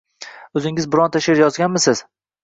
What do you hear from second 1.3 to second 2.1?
yozganmisiz?